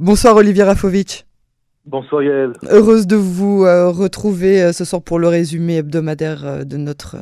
Bonsoir 0.00 0.34
Olivier 0.34 0.64
Rafovitch. 0.64 1.24
Bonsoir 1.86 2.24
Yael. 2.24 2.52
Heureuse 2.68 3.06
de 3.06 3.14
vous 3.14 3.64
euh, 3.64 3.90
retrouver 3.90 4.60
euh, 4.60 4.72
ce 4.72 4.84
soir 4.84 5.02
pour 5.02 5.20
le 5.20 5.28
résumé 5.28 5.76
hebdomadaire 5.76 6.44
euh, 6.44 6.64
de 6.64 6.76
notre, 6.76 7.16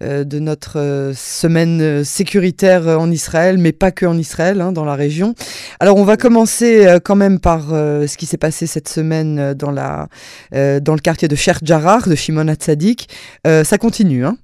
de 0.00 0.38
notre 0.38 1.12
semaine 1.14 2.04
sécuritaire 2.04 2.86
en 2.86 3.10
Israël, 3.10 3.58
mais 3.58 3.72
pas 3.72 3.90
que 3.90 4.06
en 4.06 4.16
Israël, 4.16 4.62
hein, 4.62 4.72
dans 4.72 4.86
la 4.86 4.94
région. 4.94 5.34
Alors 5.80 5.98
on 5.98 6.04
va 6.04 6.16
commencer 6.16 6.98
quand 7.04 7.16
même 7.16 7.40
par 7.40 7.62
ce 7.68 8.16
qui 8.16 8.24
s'est 8.24 8.38
passé 8.38 8.66
cette 8.66 8.88
semaine 8.88 9.52
dans, 9.52 9.70
la, 9.70 10.08
dans 10.52 10.94
le 10.94 11.00
quartier 11.00 11.28
de 11.28 11.34
Sheikh 11.34 11.58
Jarrah, 11.62 12.00
de 12.08 12.14
Shimon 12.14 12.48
Hatzadik. 12.48 13.08
ça 13.44 13.78
continue, 13.78 14.24
hein 14.24 14.36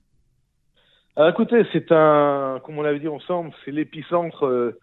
Alors 1.16 1.30
écoutez, 1.30 1.64
c'est 1.72 1.90
un, 1.92 2.60
comme 2.64 2.78
on 2.78 2.82
l'avait 2.82 3.00
dit 3.00 3.08
ensemble, 3.08 3.52
c'est 3.64 3.70
l'épicentre 3.70 4.74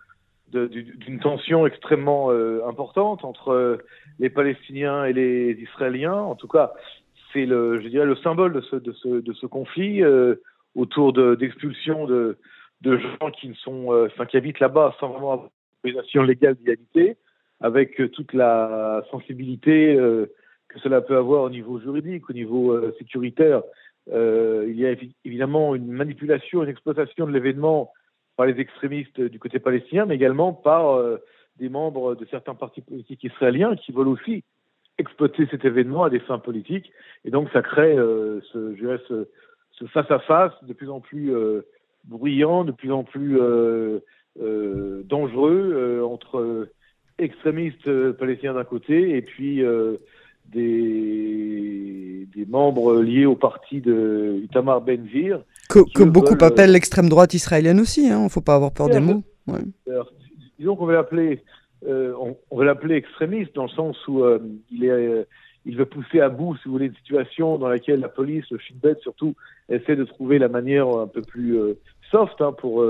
d'une 0.51 1.19
tension 1.19 1.65
extrêmement 1.65 2.29
importante 2.67 3.23
entre 3.23 3.79
les 4.19 4.29
Palestiniens 4.29 5.05
et 5.05 5.13
les 5.13 5.51
Israéliens. 5.61 6.13
En 6.13 6.35
tout 6.35 6.47
cas, 6.47 6.73
c'est 7.33 7.45
le, 7.45 7.81
je 7.81 7.87
dirais, 7.87 8.05
le 8.05 8.15
symbole 8.17 8.53
de 8.53 8.61
ce, 8.61 8.75
de 8.75 9.33
ce, 9.33 9.45
conflit 9.45 10.03
euh, 10.03 10.35
autour 10.75 11.13
d'expulsion 11.13 12.05
de, 12.05 12.37
de, 12.81 12.97
gens 12.97 13.31
qui 13.31 13.49
ne 13.49 13.53
sont, 13.55 13.93
euh, 13.93 14.07
enfin, 14.07 14.25
qui 14.25 14.37
habitent 14.37 14.59
là-bas 14.59 14.95
sans 14.99 15.09
vraiment 15.09 15.33
avoir 15.33 15.49
une 15.83 15.91
autorisation 15.91 16.23
légale 16.23 16.55
d'y 16.55 16.71
habiter, 16.71 17.17
avec 17.59 17.99
euh, 17.99 18.09
toute 18.09 18.33
la 18.33 19.03
sensibilité 19.11 19.95
que 19.95 20.79
cela 20.79 21.01
peut 21.01 21.17
avoir 21.17 21.43
au 21.43 21.49
niveau 21.49 21.79
juridique, 21.79 22.29
au 22.29 22.33
niveau 22.33 22.79
sécuritaire. 22.97 23.61
il 24.07 24.75
y 24.75 24.85
a 24.85 24.95
évidemment 25.25 25.75
une 25.75 25.91
manipulation, 25.91 26.63
une 26.63 26.69
exploitation 26.69 27.25
de 27.25 27.31
l'événement 27.31 27.91
par 28.41 28.47
les 28.47 28.59
extrémistes 28.59 29.21
du 29.21 29.37
côté 29.37 29.59
palestinien, 29.59 30.07
mais 30.07 30.15
également 30.15 30.51
par 30.51 30.99
des 31.59 31.69
membres 31.69 32.15
de 32.15 32.25
certains 32.25 32.55
partis 32.55 32.81
politiques 32.81 33.23
israéliens 33.23 33.75
qui 33.75 33.91
veulent 33.91 34.07
aussi 34.07 34.43
exploiter 34.97 35.47
cet 35.51 35.63
événement 35.63 36.03
à 36.03 36.09
des 36.09 36.19
fins 36.19 36.39
politiques. 36.39 36.91
Et 37.23 37.29
donc, 37.29 37.49
ça 37.53 37.61
crée 37.61 37.95
euh, 37.95 38.39
ce, 38.51 38.73
je 38.75 38.79
dirais, 38.81 38.99
ce, 39.07 39.27
face-à-face 39.93 40.53
de 40.63 40.73
plus 40.73 40.89
en 40.89 41.01
plus 41.01 41.35
euh, 41.35 41.61
bruyant, 42.05 42.63
de 42.63 42.71
plus 42.71 42.91
en 42.91 43.03
plus 43.03 43.39
euh, 43.39 43.99
dangereux 45.05 46.01
entre 46.03 46.67
extrémistes 47.19 48.11
palestiniens 48.13 48.55
d'un 48.55 48.63
côté 48.63 49.15
et 49.17 49.21
puis 49.21 49.63
des, 50.45 51.30
des, 52.45 52.51
membres 52.51 53.01
liés 53.01 53.25
au 53.25 53.35
parti 53.35 53.81
de 53.81 54.39
Itamar 54.43 54.81
Ben-Gvir. 54.81 55.41
Que, 55.69 56.03
beaucoup 56.03 56.35
appellent 56.41 56.71
l'extrême 56.71 57.09
droite 57.09 57.33
israélienne 57.33 57.79
aussi, 57.79 58.07
il 58.07 58.11
hein, 58.11 58.23
ne 58.23 58.29
faut 58.29 58.41
pas 58.41 58.55
avoir 58.55 58.71
peur 58.71 58.89
des 58.89 58.99
mots. 58.99 59.23
Ouais 59.47 59.59
disons 60.61 60.75
qu'on 60.75 60.85
va 60.85 60.93
l'appeler, 60.93 61.43
euh, 61.87 62.13
on, 62.51 62.55
va 62.55 62.65
l'appeler 62.65 62.95
extrémiste 62.95 63.55
dans 63.55 63.63
le 63.63 63.69
sens 63.69 63.97
où 64.07 64.23
euh, 64.23 64.39
il 64.71 64.85
est, 64.85 64.89
euh, 64.89 65.23
il 65.65 65.75
veut 65.75 65.87
pousser 65.87 66.21
à 66.21 66.29
bout, 66.29 66.55
si 66.57 66.65
vous 66.65 66.73
voulez, 66.73 66.85
une 66.85 66.95
situation 66.95 67.57
dans 67.57 67.67
laquelle 67.67 67.99
la 67.99 68.09
police, 68.09 68.45
le 68.51 68.59
Shin 68.59 68.75
surtout, 69.01 69.35
essaie 69.69 69.95
de 69.95 70.03
trouver 70.03 70.37
la 70.37 70.49
manière 70.49 70.87
un 70.87 71.07
peu 71.07 71.21
plus 71.21 71.57
soft 72.11 72.41
hein, 72.41 72.51
pour 72.51 72.83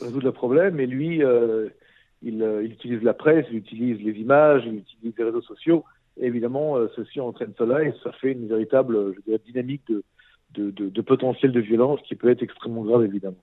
résoudre 0.00 0.24
le 0.24 0.32
problème. 0.32 0.80
Et 0.80 0.86
lui, 0.86 1.20
il, 1.20 2.42
il, 2.62 2.70
utilise 2.70 3.02
la 3.02 3.14
presse, 3.14 3.46
il 3.50 3.56
utilise 3.58 4.02
les 4.02 4.12
images, 4.20 4.62
il 4.66 4.76
utilise 4.76 5.14
les 5.16 5.24
réseaux 5.24 5.42
sociaux. 5.42 5.84
Et 6.20 6.26
évidemment, 6.26 6.76
ceci 6.94 7.20
entraîne 7.20 7.52
cela 7.56 7.82
et 7.82 7.94
ça 8.02 8.12
fait 8.12 8.32
une 8.32 8.46
véritable, 8.46 9.14
je 9.14 9.20
dirais, 9.22 9.40
dynamique 9.44 9.82
de, 9.88 10.04
de, 10.54 10.70
de, 10.70 10.88
de 10.88 11.00
potentiel 11.00 11.52
de 11.52 11.60
violence 11.60 12.00
qui 12.02 12.14
peut 12.14 12.30
être 12.30 12.42
extrêmement 12.42 12.82
grave, 12.82 13.04
évidemment. 13.04 13.42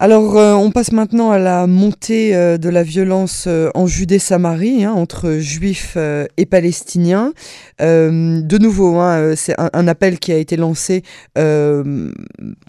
Alors, 0.00 0.36
euh, 0.36 0.54
on 0.54 0.70
passe 0.70 0.92
maintenant 0.92 1.32
à 1.32 1.38
la 1.38 1.66
montée 1.66 2.36
euh, 2.36 2.56
de 2.56 2.68
la 2.68 2.84
violence 2.84 3.46
euh, 3.48 3.68
en 3.74 3.88
Judée-Samarie 3.88 4.84
hein, 4.84 4.92
entre 4.92 5.38
juifs 5.40 5.96
et 5.96 6.46
palestiniens. 6.46 7.32
de 7.80 8.58
nouveau, 8.58 8.96
hein, 8.98 9.34
c'est 9.34 9.56
un, 9.58 9.88
appel 9.88 10.20
qui 10.20 10.30
a 10.30 10.36
été 10.36 10.56
lancé, 10.56 11.02
on 11.36 12.12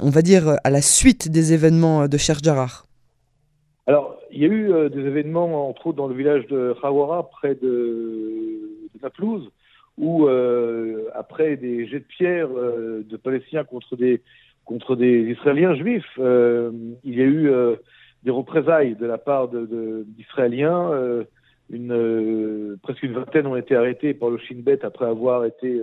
va 0.01 0.21
dire, 0.23 0.55
à 0.63 0.69
la 0.71 0.81
suite 0.81 1.29
des 1.29 1.53
événements 1.53 2.07
de 2.07 2.17
Cher 2.17 2.37
Jarrah. 2.41 2.83
Alors, 3.85 4.18
il 4.31 4.41
y 4.41 4.45
a 4.45 4.47
eu 4.47 4.89
des 4.89 5.01
événements, 5.01 5.69
entre 5.69 5.87
autres, 5.87 5.97
dans 5.97 6.07
le 6.07 6.15
village 6.15 6.45
de 6.47 6.75
Hawara, 6.83 7.29
près 7.29 7.55
de, 7.55 7.61
de 8.93 8.99
Naplouse, 9.01 9.49
où, 9.97 10.27
après 11.13 11.57
des 11.57 11.87
jets 11.87 11.99
de 11.99 12.05
pierre 12.05 12.49
de 12.49 13.17
Palestiniens 13.17 13.63
contre 13.63 13.95
des 13.95 14.21
contre 14.69 14.95
des 14.95 15.31
Israéliens 15.31 15.73
juifs. 15.73 16.13
Euh, 16.19 16.71
il 17.03 17.15
y 17.17 17.21
a 17.21 17.25
eu 17.25 17.49
euh, 17.49 17.75
des 18.23 18.29
représailles 18.29 18.95
de 18.95 19.07
la 19.07 19.17
part 19.17 19.49
d'Israéliens. 19.49 20.91
De, 20.91 21.27
euh, 21.71 22.75
presque 22.83 23.01
une 23.01 23.13
vingtaine 23.13 23.47
ont 23.47 23.55
été 23.55 23.75
arrêtés 23.75 24.13
par 24.13 24.29
le 24.29 24.37
Shin 24.37 24.59
Bet 24.59 24.85
après 24.85 25.07
avoir 25.07 25.45
été 25.45 25.81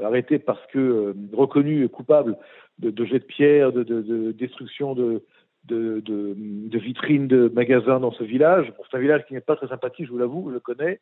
arrêtés 0.00 0.38
parce 0.38 0.64
que 0.72 1.16
reconnus 1.32 1.88
coupables 1.90 2.36
de, 2.78 2.90
de 2.90 3.04
jets 3.04 3.18
de 3.18 3.24
pierre, 3.24 3.72
de, 3.72 3.82
de 3.82 4.32
de, 5.66 6.78
vitrines 6.78 7.28
de 7.28 7.48
magasins 7.54 8.00
dans 8.00 8.12
ce 8.12 8.24
village. 8.24 8.72
c'est 8.90 8.96
un 8.96 9.00
village 9.00 9.24
qui 9.26 9.34
n'est 9.34 9.40
pas 9.40 9.56
très 9.56 9.68
sympathique, 9.68 10.06
je 10.06 10.12
vous 10.12 10.18
l'avoue, 10.18 10.48
je 10.48 10.54
le 10.54 10.60
connais, 10.60 11.00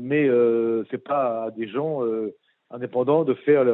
mais 0.00 0.28
euh, 0.28 0.84
c'est 0.90 1.02
pas 1.02 1.44
à 1.44 1.50
des 1.50 1.68
gens 1.68 2.00
indépendants 2.70 3.24
de 3.24 3.34
faire 3.34 3.64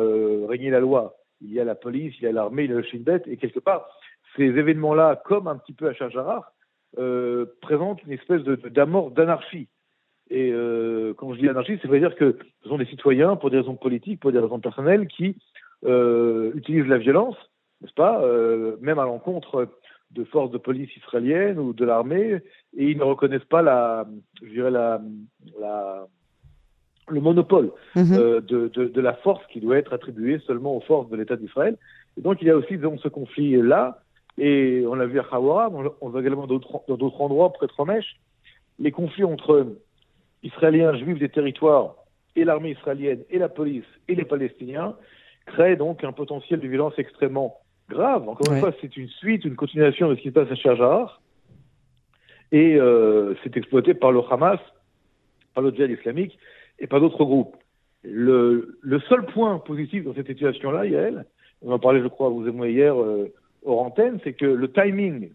régner 0.48 0.70
la 0.70 0.80
loi 0.80 1.18
il 1.40 1.52
y 1.52 1.60
a 1.60 1.64
la 1.64 1.74
police, 1.74 2.14
il 2.18 2.24
y 2.24 2.26
a 2.26 2.32
l'armée, 2.32 2.64
il 2.64 2.70
y 2.70 2.72
a 2.72 2.76
le 2.76 2.82
Shin 2.82 3.00
Bet, 3.00 3.22
et 3.26 3.36
quelque 3.36 3.60
part, 3.60 3.88
ces 4.36 4.44
événements-là, 4.44 5.22
comme 5.24 5.48
un 5.48 5.56
petit 5.56 5.72
peu 5.72 5.88
à 5.88 5.94
Charjarar, 5.94 6.52
euh, 6.98 7.46
présentent 7.60 8.02
une 8.04 8.12
espèce 8.12 8.42
d'amorce 8.42 9.12
d'anarchie. 9.12 9.68
Et 10.30 10.50
euh, 10.52 11.14
quand 11.14 11.32
je 11.34 11.40
dis 11.40 11.48
anarchie, 11.48 11.78
ça 11.80 11.88
veut 11.88 12.00
dire 12.00 12.14
que 12.14 12.38
ce 12.62 12.68
sont 12.68 12.78
des 12.78 12.86
citoyens, 12.86 13.36
pour 13.36 13.50
des 13.50 13.58
raisons 13.58 13.76
politiques, 13.76 14.20
pour 14.20 14.32
des 14.32 14.38
raisons 14.38 14.60
personnelles, 14.60 15.06
qui 15.06 15.36
euh, 15.86 16.52
utilisent 16.54 16.86
la 16.86 16.98
violence, 16.98 17.36
n'est-ce 17.80 17.94
pas, 17.94 18.22
euh, 18.22 18.76
même 18.80 18.98
à 18.98 19.04
l'encontre 19.04 19.68
de 20.10 20.24
forces 20.24 20.50
de 20.50 20.58
police 20.58 20.94
israéliennes 20.96 21.58
ou 21.58 21.72
de 21.72 21.84
l'armée, 21.84 22.40
et 22.76 22.90
ils 22.90 22.98
ne 22.98 23.04
reconnaissent 23.04 23.44
pas 23.44 23.62
la, 23.62 24.06
je 24.42 24.48
dirais 24.48 24.70
la, 24.70 25.00
la 25.60 26.06
le 27.10 27.20
monopole 27.20 27.72
mhm. 27.96 28.12
euh, 28.12 28.40
de, 28.40 28.68
de, 28.68 28.84
de, 28.86 29.00
la 29.00 29.14
force 29.14 29.44
qui 29.46 29.60
doit 29.60 29.78
être 29.78 29.94
attribuée 29.94 30.40
seulement 30.46 30.76
aux 30.76 30.80
forces 30.80 31.08
de 31.08 31.16
l'État 31.16 31.36
d'Israël. 31.36 31.76
Et 32.18 32.20
donc 32.20 32.42
il 32.42 32.48
y 32.48 32.50
a 32.50 32.56
aussi 32.56 32.76
donc, 32.76 33.00
ce 33.00 33.08
conflit-là, 33.08 34.02
et 34.36 34.84
on 34.86 34.94
l'a 34.94 35.06
vu 35.06 35.18
à 35.18 35.26
Hawara, 35.30 35.70
on 36.00 36.08
voit 36.08 36.20
également 36.20 36.46
dans 36.46 36.58
d'autres 36.58 37.20
endroits, 37.20 37.52
près 37.52 37.66
de 37.66 37.72
Romèche, 37.72 38.16
les 38.78 38.92
conflits 38.92 39.24
entre 39.24 39.76
Israéliens 40.42 40.96
juifs 40.96 41.18
des 41.18 41.28
territoires 41.28 41.96
et 42.36 42.44
l'armée 42.44 42.70
israélienne 42.70 43.24
et 43.30 43.38
la 43.38 43.48
police 43.48 43.84
et 44.06 44.14
les 44.14 44.24
Palestiniens 44.24 44.94
créent 45.46 45.76
donc 45.76 46.04
un 46.04 46.12
potentiel 46.12 46.60
de 46.60 46.68
violence 46.68 46.94
extrêmement 46.98 47.56
grave. 47.88 48.28
Encore 48.28 48.52
une 48.52 48.60
fois, 48.60 48.72
c'est 48.80 48.96
une 48.96 49.08
suite, 49.08 49.44
une 49.44 49.56
continuation 49.56 50.08
de 50.08 50.16
ce 50.16 50.20
qui 50.20 50.28
se 50.28 50.34
passe 50.34 50.50
à 50.50 50.54
Sharjah. 50.54 51.18
Et 52.52 52.76
euh, 52.76 53.34
c'est 53.42 53.56
exploité 53.56 53.94
par 53.94 54.12
le 54.12 54.20
Hamas, 54.30 54.60
par 55.54 55.62
le 55.62 55.70
djihad 55.70 55.90
islamique, 55.90 56.38
et 56.78 56.86
pas 56.86 57.00
d'autres 57.00 57.24
groupes. 57.24 57.56
Le, 58.02 58.78
le, 58.80 59.00
seul 59.00 59.26
point 59.26 59.58
positif 59.58 60.04
dans 60.04 60.14
cette 60.14 60.28
situation-là, 60.28 60.86
Yael, 60.86 61.26
on 61.62 61.72
en 61.72 61.78
parlait, 61.78 62.00
je 62.00 62.06
crois, 62.06 62.28
vous 62.30 62.46
et 62.46 62.52
moi 62.52 62.68
hier 62.68 62.98
euh, 62.98 63.32
hors 63.64 63.82
antenne, 63.82 64.18
c'est 64.24 64.32
que 64.32 64.46
le 64.46 64.70
timing 64.70 65.30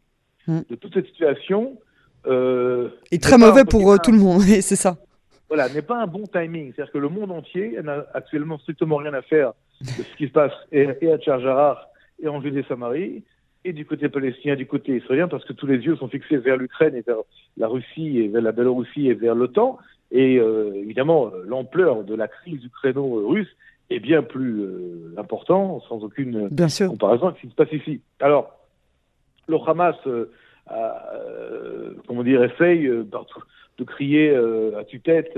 hmm. 0.47 0.61
de 0.69 0.75
toute 0.75 0.93
cette 0.93 1.07
situation 1.07 1.77
euh, 2.25 2.89
est 3.11 3.21
très 3.21 3.37
mauvais 3.37 3.65
pour 3.65 3.91
euh, 3.91 3.97
tout 3.97 4.11
le 4.11 4.17
monde, 4.17 4.41
c'est 4.61 4.75
ça. 4.75 4.97
Voilà, 5.49 5.69
n'est 5.69 5.81
pas 5.81 6.01
un 6.01 6.07
bon 6.07 6.23
timing. 6.25 6.73
C'est-à-dire 6.73 6.93
que 6.93 6.97
le 6.97 7.09
monde 7.09 7.31
entier 7.31 7.77
n'a 7.83 8.05
actuellement 8.13 8.57
strictement 8.59 8.97
rien 8.97 9.13
à 9.13 9.21
faire 9.21 9.53
de 9.81 10.03
ce 10.03 10.15
qui 10.17 10.27
se 10.27 10.31
passe 10.31 10.53
et, 10.71 10.87
à 10.87 11.17
Tcharjarar 11.17 11.89
et 12.23 12.27
en 12.27 12.41
Judée-Samarie 12.41 13.23
et 13.65 13.73
du 13.73 13.85
côté 13.85 14.09
palestinien, 14.09 14.55
du 14.55 14.65
côté 14.65 14.97
israélien, 14.97 15.27
parce 15.27 15.45
que 15.45 15.53
tous 15.53 15.67
les 15.67 15.77
yeux 15.77 15.95
sont 15.95 16.07
fixés 16.07 16.37
vers 16.37 16.57
l'Ukraine 16.57 16.95
et 16.95 17.01
vers 17.01 17.17
la 17.57 17.67
Russie 17.67 18.19
et 18.19 18.27
vers 18.27 18.41
la 18.41 18.51
Biélorussie 18.51 19.07
et 19.07 19.13
vers 19.13 19.35
l'OTAN. 19.35 19.77
Et 20.11 20.37
euh, 20.37 20.73
évidemment, 20.75 21.31
l'ampleur 21.45 22.03
de 22.03 22.13
la 22.15 22.27
crise 22.27 22.59
du 22.59 22.69
créneau 22.69 23.27
russe 23.27 23.47
est 23.89 23.99
bien 23.99 24.21
plus 24.21 24.61
euh, 24.61 25.13
important, 25.17 25.81
sans 25.87 26.03
aucune 26.03 26.49
comparaison 26.49 27.27
avec 27.27 27.37
ce 27.37 27.41
qui 27.41 27.49
se 27.49 27.55
passe 27.55 27.71
ici. 27.71 28.01
Alors, 28.19 28.51
le 29.47 29.57
Hamas, 29.65 29.95
euh, 30.07 30.25
comment 32.07 32.23
dire, 32.23 32.43
essaye 32.43 32.85
de 32.87 33.83
crier 33.85 34.35
à 34.77 34.83
tue-tête 34.83 35.37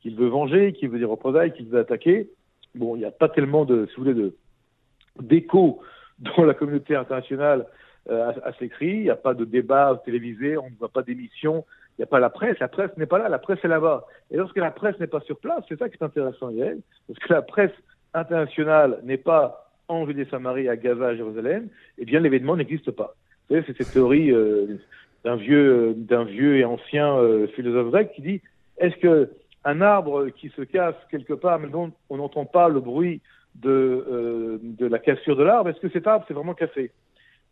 qu'il 0.00 0.16
veut 0.16 0.28
venger, 0.28 0.72
qu'il 0.72 0.90
veut 0.90 0.98
des 0.98 1.04
représailles, 1.04 1.52
qu'il 1.52 1.66
veut 1.66 1.80
attaquer. 1.80 2.30
Bon, 2.74 2.94
il 2.94 3.00
n'y 3.00 3.04
a 3.04 3.10
pas 3.10 3.28
tellement 3.28 3.64
de, 3.64 3.86
si 3.86 3.96
vous 3.96 4.04
voulez, 4.04 4.32
d'écho 5.20 5.80
dans 6.18 6.44
la 6.44 6.54
communauté 6.54 6.96
internationale 6.96 7.66
à, 8.08 8.34
à, 8.44 8.52
cris. 8.52 8.88
Il 8.88 9.02
n'y 9.02 9.10
a 9.10 9.16
pas 9.16 9.34
de 9.34 9.44
débat 9.44 10.00
télévisé, 10.04 10.56
on 10.56 10.70
ne 10.70 10.76
voit 10.78 10.88
pas 10.88 11.02
d'émissions 11.02 11.64
il 11.98 12.02
n'y 12.02 12.04
a 12.04 12.06
pas 12.06 12.20
la 12.20 12.30
presse, 12.30 12.56
la 12.60 12.68
presse 12.68 12.96
n'est 12.96 13.06
pas 13.06 13.18
là, 13.18 13.28
la 13.28 13.40
presse 13.40 13.58
est 13.64 13.68
là-bas. 13.68 14.06
Et 14.30 14.36
lorsque 14.36 14.56
la 14.56 14.70
presse 14.70 14.96
n'est 15.00 15.08
pas 15.08 15.20
sur 15.20 15.36
place, 15.38 15.64
c'est 15.68 15.76
ça 15.76 15.88
qui 15.88 15.96
est 16.00 16.04
intéressant, 16.04 16.50
Yael, 16.50 16.78
parce 17.08 17.18
que 17.18 17.32
la 17.32 17.42
presse 17.42 17.72
internationale 18.14 19.00
n'est 19.02 19.16
pas 19.16 19.68
en 19.88 20.06
Judée-Samarie, 20.06 20.68
à 20.68 20.76
Gaza, 20.76 21.08
à 21.08 21.16
Jérusalem, 21.16 21.68
eh 21.98 22.04
bien 22.04 22.20
l'événement 22.20 22.56
n'existe 22.56 22.92
pas. 22.92 23.16
C'est 23.48 23.76
cette 23.76 23.90
théorie 23.90 24.30
euh, 24.30 24.78
d'un 25.24 25.34
vieux, 25.34 25.94
d'un 25.96 26.22
vieux 26.22 26.58
et 26.58 26.64
ancien 26.64 27.18
philosophe 27.56 27.90
grec 27.90 28.12
qui 28.14 28.22
dit 28.22 28.42
est-ce 28.76 28.96
que 28.98 29.30
un 29.64 29.80
arbre 29.80 30.28
qui 30.28 30.50
se 30.50 30.62
casse 30.62 30.94
quelque 31.10 31.32
part, 31.32 31.58
mais 31.58 31.68
dont 31.68 31.90
on 32.10 32.18
n'entend 32.18 32.44
pas 32.44 32.68
le 32.68 32.78
bruit 32.78 33.20
de, 33.62 34.60
de 34.62 34.86
la 34.86 34.98
cassure 34.98 35.36
de 35.36 35.42
l'arbre, 35.42 35.70
est-ce 35.70 35.80
que 35.80 35.88
cet 35.90 36.06
arbre 36.06 36.24
s'est 36.26 36.34
vraiment 36.34 36.54
cassé? 36.54 36.90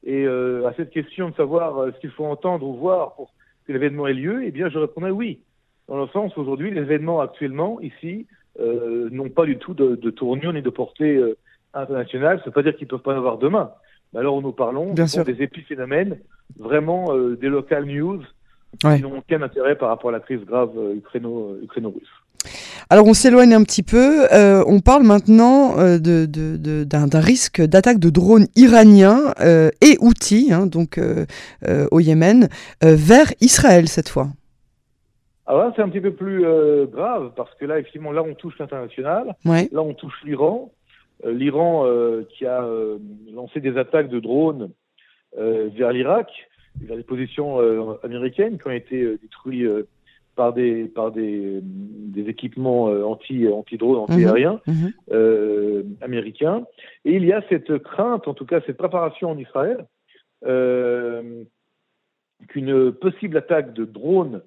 Et 0.05 0.27
à 0.27 0.73
cette 0.77 0.91
question 0.91 1.31
de 1.31 1.35
savoir 1.35 1.93
ce 1.95 1.99
qu'il 2.01 2.11
faut 2.11 2.27
entendre 2.27 2.67
ou 2.67 2.75
voir 2.75 3.15
pour 3.15 3.33
que 3.67 3.73
l'événement 3.73 4.07
ait 4.07 4.13
lieu, 4.15 4.45
eh 4.45 4.51
bien, 4.53 4.69
je 4.69 4.79
répondrais 4.79 5.11
oui. 5.11 5.41
Dans 5.89 6.01
le 6.01 6.07
sens, 6.09 6.37
aujourd'hui, 6.39 6.71
les 6.71 6.81
événements 6.83 7.21
actuellement, 7.21 7.81
ici, 7.81 8.27
euh, 8.61 9.09
n'ont 9.11 9.29
pas 9.29 9.45
du 9.45 9.57
tout 9.59 9.75
de, 9.75 9.97
de, 9.97 10.11
tournure 10.11 10.53
ni 10.53 10.63
de 10.63 10.71
portée 10.71 11.17
euh, 11.17 11.37
internationale. 11.75 12.39
Ça 12.39 12.43
ne 12.43 12.47
veut 12.47 12.53
pas 12.53 12.63
dire 12.63 12.75
qu'ils 12.77 12.87
ne 12.87 12.91
peuvent 12.91 13.03
pas 13.03 13.15
en 13.15 13.19
avoir 13.19 13.39
demain. 13.39 13.71
Mais 14.13 14.21
alors, 14.21 14.41
nous 14.41 14.53
parlons 14.53 14.93
Bien 14.95 15.07
sûr. 15.07 15.25
des 15.25 15.43
épiphénomènes, 15.43 16.19
vraiment 16.59 17.15
euh, 17.15 17.37
des 17.37 17.49
local 17.49 17.85
news 17.85 18.23
Ouais. 18.85 18.97
qui 18.97 19.03
n'ont 19.03 19.17
aucun 19.19 19.41
intérêt 19.43 19.77
par 19.77 19.89
rapport 19.89 20.11
à 20.11 20.13
la 20.13 20.21
crise 20.21 20.45
grave 20.45 20.71
euh, 20.77 20.95
ukraino- 20.97 21.57
ukraino-russe. 21.63 22.11
Alors 22.91 23.07
on 23.07 23.15
s'éloigne 23.15 23.55
un 23.55 23.63
petit 23.63 23.83
peu, 23.83 24.27
euh, 24.33 24.63
on 24.67 24.81
parle 24.81 25.03
maintenant 25.03 25.79
euh, 25.79 25.99
de, 25.99 26.27
de- 26.27 26.57
de- 26.57 26.85
d'un, 26.85 27.07
d'un 27.07 27.21
risque 27.21 27.61
d'attaque 27.61 27.99
de 27.99 28.11
drones 28.11 28.47
iraniens 28.57 29.35
euh, 29.41 29.71
et 29.83 29.97
outils, 30.01 30.53
hein, 30.53 30.67
donc 30.67 31.01
au 31.91 32.01
Yémen, 32.01 32.49
vers 32.83 33.33
Israël 33.41 33.89
cette 33.89 34.09
fois. 34.09 34.29
Alors 35.47 35.63
là, 35.63 35.73
c'est 35.77 35.83
un 35.83 35.89
petit 35.89 36.01
peu 36.01 36.13
plus 36.13 36.45
grave 36.93 37.33
parce 37.37 37.55
que 37.55 37.65
là, 37.65 37.79
effectivement, 37.79 38.13
là, 38.13 38.23
on 38.23 38.35
touche 38.35 38.59
l'international. 38.59 39.35
Ouais. 39.45 39.69
Là, 39.73 39.83
on 39.83 39.95
touche 39.95 40.15
l'Iran. 40.25 40.73
L'Iran 41.25 41.87
qui 42.37 42.47
a 42.47 42.65
lancé 43.35 43.61
des 43.61 43.77
attaques 43.77 44.09
de 44.09 44.21
drones 44.21 44.71
vers 45.37 45.93
l'Irak, 45.93 46.29
vers 46.81 46.97
les 46.97 47.03
positions 47.05 47.59
américaines 48.03 48.59
qui 48.59 48.67
ont 48.69 48.73
été 48.73 49.17
détruites 49.23 49.69
par 50.37 50.53
des 50.53 50.85
par 50.85 51.11
des, 51.11 51.61
des 51.63 52.29
équipements 52.29 52.89
euh, 52.89 53.05
anti 53.05 53.49
anti 53.49 53.77
drones 53.79 53.99
anti-aériens 53.99 54.61
Mhm. 54.67 54.93
euh, 55.13 55.83
américains. 56.03 56.65
Et 57.05 57.15
il 57.17 57.25
y 57.25 57.33
a 57.33 57.43
cette 57.49 57.79
crainte, 57.79 58.29
en 58.29 58.35
tout 58.35 58.47
cas 58.47 58.61
cette 58.67 58.77
préparation 58.77 59.31
en 59.31 59.39
Israël, 59.39 59.87
euh, 60.47 61.43
qu'une 62.49 62.93
possible 62.93 63.37
attaque 63.39 63.73
de 63.73 63.85
drones, 63.85 64.43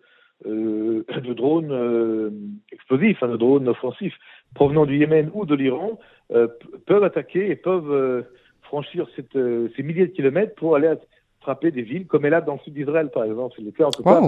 euh, 0.45 1.03
de 1.29 1.33
drones 1.33 2.31
explosifs, 2.71 3.21
hein, 3.23 3.29
de 3.29 3.37
drones 3.37 3.67
offensifs 3.67 4.17
provenant 4.53 4.85
du 4.85 4.97
Yémen 4.97 5.29
ou 5.33 5.45
de 5.45 5.55
l'Iran, 5.55 5.99
peuvent 6.85 7.03
attaquer 7.03 7.49
et 7.49 7.55
peuvent 7.55 8.23
franchir 8.61 9.07
cette, 9.15 9.33
ces 9.75 9.83
milliers 9.83 10.07
de 10.07 10.11
kilomètres 10.11 10.53
pour 10.55 10.75
aller 10.75 10.93
frapper 11.41 11.71
des 11.71 11.81
villes 11.81 12.05
comme 12.05 12.25
Elad 12.25 12.45
dans 12.45 12.53
le 12.53 12.59
sud 12.59 12.73
d'Israël, 12.73 13.09
par 13.09 13.23
exemple. 13.23 13.55
C'est 13.57 13.63
le 13.63 13.71
cas 13.71 13.85
en 13.85 13.91
tout 13.91 14.03
cas. 14.03 14.21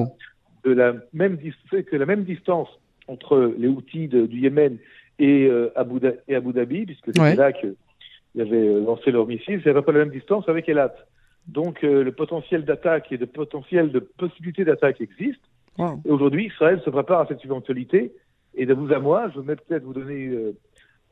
De 0.64 0.72
la 0.72 0.94
même 1.14 1.38
que 1.38 1.96
la 1.96 2.06
même 2.06 2.24
distance 2.24 2.68
entre 3.08 3.54
les 3.58 3.68
outils 3.68 4.08
du 4.08 4.40
Yémen 4.40 4.78
et, 5.20 5.46
euh, 5.48 5.72
Abu 5.76 6.00
et 6.28 6.36
Abu 6.36 6.54
Dhabi, 6.54 6.86
puisque 6.86 7.06
c'était 7.08 7.20
Ouais. 7.20 7.36
là 7.36 7.52
qu'ils 7.52 7.76
avaient 8.40 8.68
euh, 8.68 8.82
lancé 8.86 9.12
leurs 9.12 9.28
missiles, 9.28 9.60
c'est 9.64 9.72
à 9.72 9.74
peu 9.74 9.82
près 9.82 9.94
la 9.94 10.00
même 10.00 10.10
distance 10.14 10.48
avec 10.48 10.70
Elat. 10.70 10.94
Donc 11.48 11.84
euh, 11.84 12.04
le 12.04 12.12
potentiel 12.12 12.64
d'attaque 12.66 13.12
et 13.12 13.18
le 13.18 13.26
potentiel 13.26 13.92
de 13.92 14.00
possibilité 14.00 14.64
d'attaque 14.64 15.02
existe. 15.02 15.42
Wow. 15.78 16.02
Et 16.06 16.12
aujourd'hui, 16.12 16.46
Israël 16.48 16.82
se 16.86 16.90
prépare 16.90 17.22
à 17.22 17.28
cette 17.28 17.44
éventualité. 17.44 18.12
Et 18.54 18.66
de 18.66 18.74
vous 18.74 18.92
à 18.94 19.00
moi, 19.00 19.32
je 19.34 19.40
vais 19.40 19.56
peut-être 19.56 19.84
vous 19.84 19.94
donner 19.94 20.28
euh, 20.28 20.54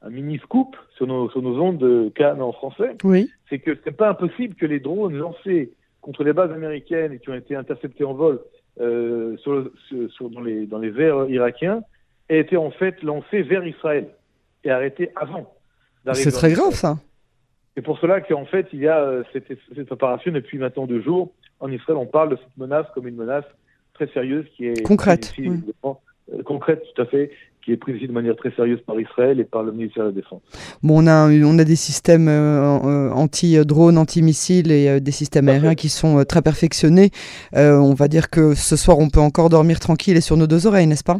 un 0.02 0.10
mini 0.10 0.38
scoop 0.40 0.75
sur 0.95 1.07
nos, 1.07 1.30
sur 1.30 1.42
nos 1.42 1.60
ondes 1.60 1.78
de 1.78 2.12
Cannes 2.16 2.42
en 2.42 2.52
français 2.52 2.95
Oui. 3.04 3.30
c'est 3.50 3.60
que 3.60 3.78
c'est 3.84 3.95
pas 3.95 4.10
impossible 4.10 4.56
que 4.56 4.66
les 4.66 4.80
drones 4.80 5.16
lancés 5.16 5.72
contre 6.02 6.24
les 6.24 6.34
bases 6.34 6.52
américaines 6.52 7.13
et 7.13 7.19
qui 7.19 7.30
ont 7.30 7.34
été 7.36 7.56
interceptés 7.56 8.04
en 8.04 8.13
vol 8.13 8.40
euh, 8.80 9.36
sur, 9.38 9.70
sur- 10.10 10.30
dans, 10.30 10.42
les, 10.42 10.66
dans 10.66 10.80
les 10.80 11.00
airs 11.00 11.30
irakiens 11.30 11.81
aient 12.30 12.40
été 12.40 12.58
en 12.58 12.72
fait 12.72 13.02
lancés 13.04 13.42
vers 13.42 13.66
Israël 13.66 14.08
et 14.64 14.72
arrêtés 14.72 15.12
avant. 15.16 15.54
C'est 16.14 16.31
très 16.31 16.52
grave 16.54 16.74
ça. 16.74 16.98
C'est 17.76 17.81
pour 17.84 18.00
cela 18.00 18.20
qu'en 18.22 18.46
fait, 18.46 18.68
il 18.74 18.80
y 18.80 18.88
a 18.88 19.00
euh, 19.00 19.24
cette, 19.31 19.46
cette 19.76 19.92
opération 19.92 20.31
depuis 20.31 20.58
maintenant 20.58 20.86
deux 20.88 21.02
jours. 21.02 21.31
En 21.60 21.72
Israël, 21.72 21.98
on 21.98 22.06
parle 22.06 22.30
de 22.30 22.36
cette 22.38 22.58
menace 22.58 22.86
comme 22.94 23.08
une 23.08 23.16
menace 23.16 23.46
très 23.94 24.08
sérieuse 24.08 24.46
qui 24.56 24.68
est 24.68 24.81
Concrète, 24.84 25.34
oui. 25.38 25.52
euh, 25.86 26.44
concrète 26.44 26.84
tout 26.94 27.02
à 27.02 27.06
fait, 27.06 27.31
qui 27.69 27.74
est 27.74 27.77
prise 27.77 27.98
ici 27.98 28.07
de 28.07 28.13
manière 28.13 28.36
très 28.36 28.50
sérieuse 28.51 28.80
par 28.81 29.00
Israël 29.00 29.39
et 29.39 29.44
par 29.44 29.62
le 29.62 29.71
ministère 29.71 30.06
de 30.06 30.10
la 30.10 30.16
Défense. 30.16 30.42
Bon, 30.81 31.04
on 31.04 31.07
a, 31.07 31.30
on 31.30 31.60
a 31.60 31.63
des 31.63 31.75
systèmes 31.75 32.27
euh, 32.27 32.80
euh, 32.83 33.12
anti-drones, 33.12 33.98
anti-missiles 33.98 34.71
et 34.71 34.89
euh, 34.89 35.00
des 35.00 35.12
systèmes 35.12 35.45
Parfait. 35.45 35.60
aériens 35.60 35.75
qui 35.75 35.89
sont 35.89 36.18
euh, 36.18 36.24
très 36.24 36.42
perfectionnés. 36.42 37.12
On 37.54 37.94
va 37.94 38.07
dire 38.07 38.31
que 38.31 38.56
ce 38.56 38.75
soir, 38.75 38.98
on 38.98 39.10
peut 39.10 39.19
encore 39.19 39.50
dormir 39.50 39.80
tranquille 39.80 40.18
et 40.18 40.21
sur 40.21 40.36
nos 40.36 40.48
deux 40.48 40.66
oreilles, 40.66 40.88
n'est-ce 40.88 41.04
pas? 41.04 41.18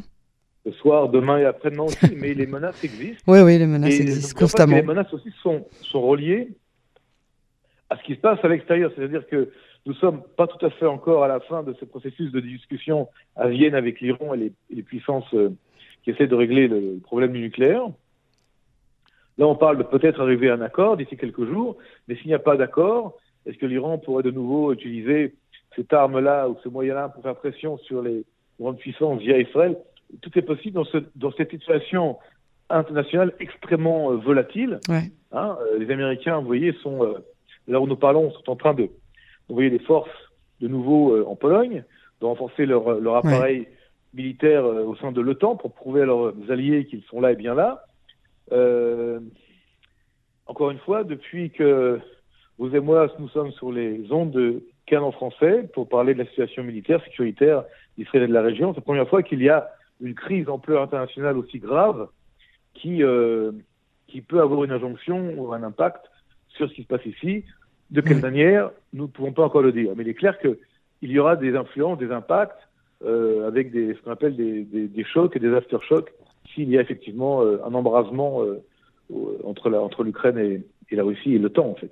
Ce 0.66 0.72
soir, 0.72 1.10
demain 1.10 1.38
et 1.38 1.46
après-demain 1.46 1.84
aussi, 1.84 2.16
mais 2.18 2.34
les 2.34 2.48
menaces 2.48 2.84
existent. 2.84 3.24
Oui, 3.28 3.40
oui, 3.42 3.60
les 3.60 3.68
menaces 3.68 3.94
Et 3.94 4.02
existent 4.02 4.40
constamment. 4.40 4.76
Les 4.76 4.82
menaces 4.82 5.14
aussi 5.14 5.32
sont, 5.44 5.66
sont 5.82 6.02
reliées 6.02 6.50
à 7.92 7.98
ce 7.98 8.04
qui 8.04 8.16
se 8.16 8.20
passe 8.20 8.40
à 8.44 8.48
l'extérieur. 8.48 8.92
C'est-à-dire 8.96 9.28
que 9.28 9.52
nous 9.86 9.94
sommes 9.94 10.24
pas 10.36 10.48
tout 10.48 10.64
à 10.66 10.72
fait 10.72 10.88
encore 10.88 11.24
à 11.24 11.28
la 11.28 11.40
fin 11.42 11.62
de 11.62 11.74
ce 11.80 11.86
processus 11.86 12.32
de 12.32 12.40
discussion 12.40 13.08
à 13.36 13.48
Vienne 13.48 13.76
avec 13.76 14.02
l'Iran 14.02 14.34
et 14.34 14.52
les, 14.70 14.84
puissances 14.84 15.34
qui 16.10 16.16
essaient 16.16 16.28
de 16.28 16.36
régler 16.36 16.68
le 16.68 17.00
problème 17.04 17.34
du 17.34 17.40
nucléaire. 17.40 17.84
Là, 19.38 19.48
on 19.48 19.56
parle 19.56 19.78
de 19.78 19.84
peut-être 19.84 20.20
arriver 20.20 20.50
à 20.50 20.56
un 20.56 20.62
accord 20.62 20.98
d'ici 20.98 21.16
quelques 21.18 21.46
jours, 21.46 21.78
mais 22.08 22.16
s'il 22.16 22.28
n'y 22.28 22.34
a 22.34 22.40
pas 22.40 22.58
d'accord, 22.58 23.18
est-ce 23.46 23.58
que 23.58 23.68
l'Iran 23.68 24.00
pourrait 24.00 24.24
de 24.24 24.32
nouveau 24.32 24.74
utiliser 24.74 25.36
cette 25.76 25.94
arme-là 25.94 26.50
ou 26.50 26.58
ce 26.64 26.70
moyen-là 26.70 27.10
pour 27.10 27.22
faire 27.22 27.36
pression 27.36 27.78
sur 27.78 28.02
les 28.02 28.26
grandes 28.60 28.78
puissances 28.78 29.22
via 29.22 29.38
Israël? 29.38 29.78
Tout 30.22 30.32
est 30.38 30.42
possible 30.42 30.76
dans, 30.76 30.84
ce, 30.84 30.98
dans 31.16 31.32
cette 31.32 31.52
situation 31.52 32.18
internationale 32.70 33.34
extrêmement 33.40 34.12
euh, 34.12 34.16
volatile. 34.16 34.80
Ouais. 34.90 35.12
Hein, 35.32 35.58
euh, 35.62 35.78
les 35.78 35.92
Américains, 35.92 36.40
vous 36.40 36.48
voyez, 36.48 36.74
sont 36.82 37.04
euh, 37.04 37.20
là 37.68 37.80
où 37.80 37.88
nous 37.88 37.96
parlons, 37.96 38.32
sont 38.32 38.50
en 38.50 38.56
train 38.56 38.74
de 38.74 38.90
d'envoyer 39.48 39.70
des 39.70 39.80
forces 39.80 40.10
de 40.60 40.68
nouveau 40.68 41.26
en 41.26 41.36
Pologne, 41.36 41.84
de 42.22 42.26
renforcer 42.26 42.68
leur, 42.68 43.00
leur 43.00 43.16
appareil 43.16 43.68
euh, 44.18 44.84
au 44.86 44.96
sein 44.96 45.12
de 45.12 45.22
l'OTAN 45.22 45.56
pour 45.56 45.74
prouver 45.74 46.02
à 46.02 46.06
leurs 46.06 46.34
alliés 46.50 46.86
qu'ils 46.86 47.04
sont 47.04 47.22
là 47.22 47.32
et 47.32 47.36
bien 47.36 47.54
là. 47.54 47.86
Euh, 48.52 49.20
encore 50.48 50.72
une 50.72 50.80
fois, 50.80 51.04
depuis 51.04 51.52
que 51.52 52.00
vous 52.58 52.76
et 52.76 52.80
moi, 52.80 53.08
nous 53.20 53.30
sommes 53.30 53.52
sur 53.52 53.72
les 53.72 54.12
ondes 54.12 54.32
de 54.32 54.64
Canon 54.86 55.12
français 55.12 55.70
pour 55.74 55.88
parler 55.88 56.14
de 56.14 56.20
la 56.20 56.26
situation 56.26 56.64
militaire, 56.64 57.04
sécuritaire 57.04 57.64
d'Israël 57.98 58.24
et 58.24 58.28
de 58.28 58.34
la 58.34 58.42
région, 58.42 58.74
c'est 58.74 58.80
la 58.80 58.84
première 58.84 59.08
fois 59.08 59.22
qu'il 59.22 59.42
y 59.42 59.50
a 59.50 59.70
une 60.02 60.16
crise 60.16 60.46
d'ampleur 60.46 60.82
internationale 60.82 61.38
aussi 61.38 61.60
grave 61.60 62.08
qui, 62.74 63.04
euh, 63.04 63.52
qui 64.08 64.22
peut 64.22 64.42
avoir 64.42 64.64
une 64.64 64.72
injonction 64.72 65.34
ou 65.38 65.54
un 65.54 65.64
impact 65.64 66.06
sur 66.50 66.68
ce 66.68 66.74
qui 66.74 66.84
se 66.84 66.88
passe 66.88 67.06
ici. 67.06 67.44
De 67.92 68.02
quelle 68.02 68.22
manière, 68.22 68.72
nous 68.94 69.04
ne 69.04 69.10
pouvons 69.10 69.34
pas 69.34 69.44
encore 69.44 69.62
le 69.62 69.72
dire. 69.72 69.92
Mais 69.96 70.04
il 70.04 70.10
est 70.10 70.14
clair 70.14 70.38
qu'il 70.40 70.58
y 71.02 71.20
aura 71.20 71.36
des 71.36 71.56
influences, 71.56 71.98
des 71.98 72.12
impacts, 72.12 72.69
euh, 73.06 73.48
avec 73.48 73.72
des, 73.72 73.94
ce 73.94 74.02
qu'on 74.02 74.12
appelle 74.12 74.36
des, 74.36 74.64
des, 74.64 74.88
des 74.88 75.04
chocs 75.04 75.36
et 75.36 75.40
des 75.40 75.54
aftershocks, 75.54 76.12
s'il 76.54 76.70
y 76.70 76.78
a 76.78 76.82
effectivement 76.82 77.42
euh, 77.44 77.58
un 77.66 77.74
embrasement 77.74 78.44
euh, 78.44 78.62
entre 79.44 79.70
la- 79.70 79.82
entre 79.82 80.04
l'Ukraine 80.04 80.38
et, 80.38 80.62
et 80.92 80.96
la 80.96 81.04
Russie 81.04 81.34
et 81.36 81.40
l'OTAN, 81.40 81.68
en 81.70 81.76
fait. 81.76 81.92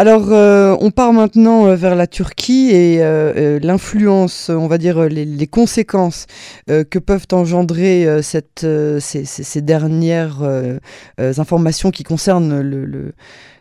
Alors, 0.00 0.28
euh, 0.30 0.76
on 0.80 0.92
part 0.92 1.12
maintenant 1.12 1.66
euh, 1.66 1.74
vers 1.74 1.96
la 1.96 2.06
Turquie 2.06 2.70
et 2.70 2.98
euh, 3.02 3.58
l'influence, 3.60 4.48
on 4.48 4.68
va 4.68 4.78
dire 4.78 5.08
les, 5.08 5.24
les 5.24 5.46
conséquences 5.48 6.26
que 6.68 6.98
peuvent 7.00 7.26
engendrer 7.32 8.06
cette, 8.22 8.64
ces, 9.00 9.60
dernières 9.60 10.38
informations 11.18 11.90
qui 11.90 12.04
concernent 12.04 12.60
le, 12.60 12.84
le, 12.84 13.12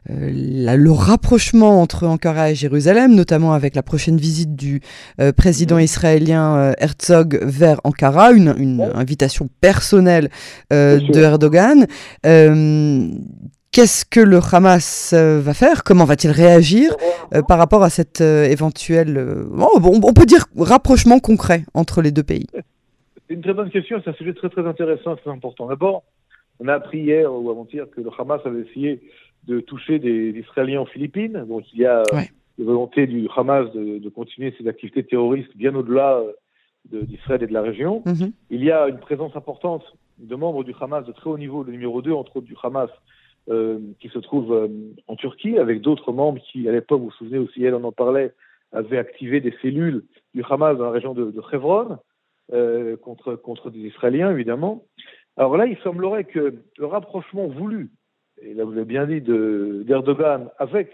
la- 0.09 0.77
le 0.77 0.91
rapprochement 0.91 1.81
entre 1.81 2.05
Ankara 2.05 2.51
et 2.51 2.55
Jérusalem, 2.55 3.15
notamment 3.15 3.53
avec 3.53 3.73
la 3.75 3.81
prochaine 3.81 4.17
visite 4.17 4.55
du 4.55 4.81
président 5.35 5.77
Mhm. 5.77 5.81
israélien 5.81 6.73
Herzog 6.77 7.39
vers 7.41 7.81
Ankara, 7.83 8.31
une, 8.31 8.53
une 8.59 8.81
invitation 8.93 9.49
personnelle 9.59 10.29
de 10.69 11.19
Erdogan. 11.19 11.87
Qu'est-ce 13.77 14.05
que 14.05 14.19
le 14.19 14.39
Hamas 14.51 15.13
euh, 15.13 15.39
va 15.39 15.53
faire? 15.53 15.83
Comment 15.83 16.05
va-t-il 16.05 16.31
réagir 16.31 16.95
euh, 17.35 17.43
par 17.47 17.59
rapport 17.59 17.83
à 17.83 17.91
cet 17.91 18.21
euh, 18.21 18.45
éventuel, 18.45 19.23
oh, 19.51 19.79
bon, 19.79 20.01
on 20.03 20.13
peut 20.13 20.25
dire 20.25 20.45
rapprochement 20.57 21.19
concret 21.19 21.61
entre 21.75 22.01
les 22.01 22.09
deux 22.09 22.23
pays 22.23 22.47
C'est 23.27 23.35
une 23.35 23.41
très 23.43 23.53
bonne 23.53 23.69
question, 23.69 24.01
c'est 24.03 24.09
un 24.09 24.13
sujet 24.15 24.33
très 24.33 24.49
très 24.49 24.65
intéressant, 24.65 25.15
très 25.15 25.29
important. 25.29 25.67
D'abord, 25.67 26.01
on 26.59 26.67
a 26.69 26.73
appris 26.73 27.01
hier 27.01 27.31
ou 27.31 27.51
avant-hier 27.51 27.85
que 27.95 28.01
le 28.01 28.09
Hamas 28.17 28.41
avait 28.45 28.61
essayé 28.61 28.99
de 29.47 29.59
toucher 29.59 29.99
des 29.99 30.29
Israéliens 30.43 30.81
aux 30.81 30.87
Philippines. 30.87 31.45
Donc 31.47 31.71
il 31.71 31.81
y 31.81 31.85
a 31.85 32.01
Ouais. 32.13 32.31
la 32.57 32.65
volonté 32.65 33.05
du 33.05 33.27
Hamas 33.37 33.71
de, 33.75 33.99
de 33.99 34.09
continuer 34.09 34.55
ses 34.59 34.67
activités 34.67 35.03
terroristes 35.03 35.55
bien 35.55 35.75
au-delà 35.75 36.19
de- 36.91 37.01
d'Israël 37.01 37.43
et 37.43 37.47
de 37.47 37.53
la 37.53 37.61
région. 37.61 38.01
Mhm. 38.07 38.31
Il 38.49 38.63
y 38.63 38.71
a 38.71 38.87
une 38.87 38.97
présence 38.97 39.35
importante 39.35 39.83
de 40.17 40.35
membres 40.35 40.63
du 40.63 40.73
Hamas 40.81 41.05
de 41.05 41.11
très 41.11 41.29
haut 41.29 41.37
niveau, 41.37 41.61
le 41.61 41.71
numéro 41.73 42.01
2 42.01 42.11
entre 42.11 42.37
autres 42.37 42.47
du 42.47 42.55
Hamas, 42.63 42.89
euh, 43.49 43.79
qui 44.01 44.09
se 44.09 44.19
trouve 44.19 44.53
euh, 44.53 44.67
en 45.07 45.15
Turquie, 45.15 45.57
avec 45.57 45.79
d'autres 45.79 46.11
membres 46.11 46.41
qui, 46.41 46.67
à 46.67 46.71
l'époque, 46.73 46.99
vous 46.99 47.05
vous 47.05 47.11
souvenez 47.11 47.37
aussi, 47.37 47.63
elle 47.63 47.75
on 47.75 47.83
en 47.85 47.93
parlait, 47.93 48.33
avait 48.73 48.97
activé 48.97 49.39
des 49.39 49.53
cellules 49.61 50.03
du 50.33 50.43
Hamas 50.49 50.77
dans 50.77 50.83
la 50.83 50.91
région 50.91 51.13
de, 51.13 51.31
de 51.31 51.41
Hebron 51.53 51.97
euh, 52.51 52.97
contre, 52.97 53.35
contre 53.35 53.69
des 53.69 53.79
Israéliens, 53.79 54.31
évidemment. 54.31 54.83
Alors 55.37 55.55
là, 55.55 55.65
il 55.65 55.77
semblerait 55.77 56.25
que 56.25 56.55
le 56.77 56.85
rapprochement 56.85 57.47
voulu, 57.47 57.89
et 58.41 58.53
là 58.53 58.65
vous 58.65 58.71
l'avez 58.71 58.85
bien 58.85 59.05
dit, 59.05 59.21
d'Erdogan 59.21 60.49
avec, 60.57 60.91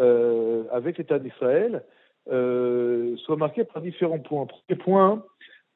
euh, 0.00 0.64
avec 0.70 0.96
l'État 0.96 1.18
d'Israël 1.18 1.84
soit 2.26 3.36
marqué 3.36 3.64
par 3.64 3.82
différents 3.82 4.20
points. 4.20 4.46
Premier 4.46 4.78
point, 4.78 5.24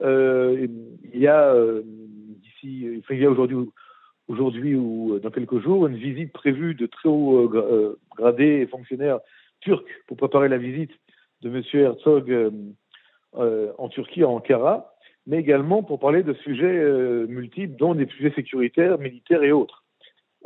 il 0.01 0.71
y 1.13 1.27
a 1.27 1.55
d'ici, 1.83 3.03
il 3.11 3.21
y 3.21 3.27
a 3.27 3.31
aujourd'hui 3.31 3.57
aujourd'hui 4.29 4.75
ou 4.75 5.19
dans 5.21 5.31
quelques 5.31 5.61
jours 5.61 5.87
une 5.87 5.97
visite 5.97 6.33
prévue 6.33 6.75
de 6.75 6.87
très 6.87 7.09
haut 7.09 7.51
gradés 8.17 8.67
fonctionnaires 8.67 9.21
turcs 9.61 9.85
pour 10.07 10.17
préparer 10.17 10.49
la 10.49 10.59
visite 10.59 10.93
de 11.43 11.49
M. 11.49 11.63
Herzog 11.73 12.53
en 13.33 13.89
Turquie, 13.89 14.23
à 14.23 14.29
Ankara, 14.29 14.95
mais 15.27 15.39
également 15.39 15.83
pour 15.83 16.01
parler 16.01 16.23
de 16.23 16.33
sujets 16.35 16.85
multiples, 17.29 17.77
dont 17.77 17.95
des 17.95 18.07
sujets 18.07 18.33
sécuritaires, 18.35 18.99
militaires 18.99 19.43
et 19.43 19.53
autres. 19.53 19.85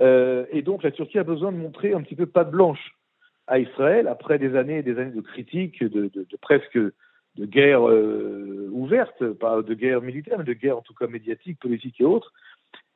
et 0.00 0.62
donc 0.62 0.82
la 0.82 0.90
Turquie 0.90 1.18
a 1.18 1.24
besoin 1.24 1.52
de 1.52 1.56
montrer 1.56 1.94
un 1.94 2.02
petit 2.02 2.16
peu 2.16 2.26
patte 2.26 2.50
blanche 2.50 2.94
à 3.50 3.58
Israël 3.58 4.06
après 4.06 4.38
des 4.38 4.56
années 4.56 4.78
et 4.78 4.82
des 4.82 4.96
années 4.98 5.14
de 5.14 5.20
critiques, 5.20 5.82
de, 5.82 6.08
de, 6.14 6.36
presque 6.40 6.78
de 6.78 7.46
guerre 7.46 7.88
euh, 7.88 8.68
ouverte, 8.70 9.32
pas 9.32 9.60
de 9.60 9.74
guerre 9.74 10.00
militaire, 10.00 10.38
mais 10.38 10.44
de 10.44 10.52
guerre 10.52 10.78
en 10.78 10.82
tout 10.82 10.94
cas 10.94 11.08
médiatique, 11.08 11.58
politique 11.58 12.00
et 12.00 12.04
autres. 12.04 12.32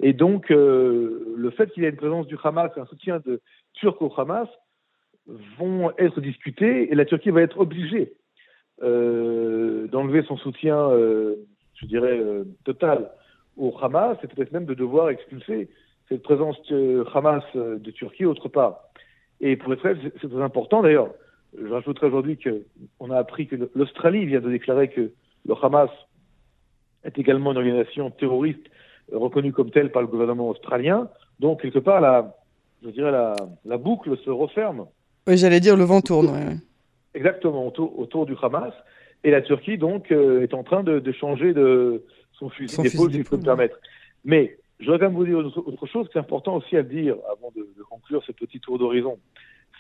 Et 0.01 0.13
donc, 0.13 0.51
euh, 0.51 1.35
le 1.37 1.51
fait 1.51 1.71
qu'il 1.71 1.83
y 1.83 1.87
ait 1.87 1.91
une 1.91 1.97
présence 1.97 2.27
du 2.27 2.37
Hamas, 2.43 2.71
un 2.77 2.87
soutien 2.87 3.21
de 3.25 3.41
Turc 3.75 4.01
au 4.03 4.13
Hamas, 4.17 4.49
vont 5.59 5.91
être 5.99 6.21
discutés 6.21 6.93
et 6.93 6.95
la 6.95 7.05
Turquie 7.05 7.31
va 7.31 7.41
être 7.41 7.59
obligée 7.59 8.13
euh, 8.83 9.87
d'enlever 9.89 10.23
son 10.23 10.37
soutien, 10.37 10.77
euh, 10.91 11.37
je 11.75 11.87
dirais, 11.87 12.21
total 12.65 13.11
au 13.57 13.75
Hamas 13.81 14.19
et 14.23 14.27
peut-être 14.27 14.53
même 14.53 14.67
de 14.67 14.75
devoir 14.75 15.09
expulser 15.09 15.71
cette 16.09 16.23
présence 16.23 16.61
de 16.69 17.05
Hamas 17.15 17.45
de 17.55 17.91
Turquie 17.91 18.27
autre 18.27 18.49
part. 18.49 18.81
Et 19.41 19.57
pour 19.57 19.73
Israël, 19.73 19.99
c'est 20.21 20.29
très 20.29 20.43
important. 20.43 20.83
D'ailleurs, 20.83 21.15
je 21.59 21.73
rajouterai 21.73 22.09
aujourd'hui 22.09 22.39
qu'on 22.39 23.11
a 23.11 23.17
appris 23.17 23.47
que 23.47 23.57
l'Australie 23.75 24.27
vient 24.27 24.41
de 24.41 24.51
déclarer 24.51 24.89
que 24.89 25.13
le 25.47 25.55
Hamas 25.63 25.91
est 27.05 27.19
également 27.19 27.53
une 27.53 27.59
organisation 27.59 28.11
terroriste 28.11 28.67
reconnue 29.13 29.53
comme 29.53 29.71
telle 29.71 29.91
par 29.91 30.03
le 30.03 30.09
gouvernement 30.09 30.49
australien. 30.49 31.09
Donc, 31.41 31.63
quelque 31.63 31.79
part, 31.79 32.01
la, 32.01 32.37
je 32.83 32.91
dirais 32.91 33.11
la, 33.11 33.35
la 33.65 33.77
boucle 33.77 34.17
se 34.19 34.31
referme. 34.31 34.87
Oui, 35.27 35.37
j'allais 35.37 35.61
dire 35.61 35.77
le 35.77 35.85
vent 35.85 36.01
tourne. 36.01 36.61
Exactement, 37.15 37.67
autour, 37.67 37.99
autour, 37.99 38.27
du 38.27 38.35
Hamas. 38.43 38.75
Et 39.23 39.31
la 39.31 39.41
Turquie, 39.41 39.79
donc, 39.79 40.11
euh, 40.13 40.43
est 40.43 40.53
en 40.53 40.65
train 40.65 40.83
de, 40.83 40.99
de 40.99 41.13
changer 41.13 41.55
de 41.55 42.05
son 42.33 42.51
fusil 42.51 42.77
d'épaule, 42.83 43.13
si 43.13 43.23
je 43.23 43.29
peux 43.29 43.37
me 43.37 43.43
permettre. 43.43 43.79
Mais 44.25 44.59
je 44.81 44.87
voudrais 44.87 44.99
quand 44.99 45.07
même 45.07 45.17
vous 45.17 45.25
dire 45.25 45.39
autre 45.39 45.87
chose 45.87 46.09
qui 46.09 46.19
est 46.19 46.21
important 46.21 46.57
aussi 46.57 46.77
à 46.77 46.83
dire 46.83 47.17
avant 47.31 47.53
de, 47.57 47.69
de 47.77 47.83
conclure 47.83 48.23
ce 48.25 48.33
petit 48.33 48.61
tour 48.61 48.79
d'horizon. 48.79 49.19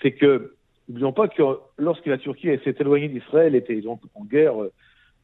C'est 0.00 0.12
que, 0.12 0.54
n'oublions 0.88 1.12
pas 1.12 1.28
que 1.28 1.42
lorsque 1.78 2.06
la 2.06 2.18
Turquie 2.18 2.48
s'est 2.64 2.76
éloignée 2.78 3.08
d'Israël, 3.08 3.54
était 3.54 3.80
donc 3.80 4.00
en 4.14 4.24
guerre, 4.24 4.54